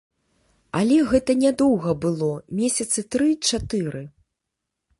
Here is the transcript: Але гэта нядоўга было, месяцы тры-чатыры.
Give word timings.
Але 0.79 0.97
гэта 1.11 1.35
нядоўга 1.43 1.93
было, 2.07 2.31
месяцы 2.61 2.99
тры-чатыры. 3.17 4.03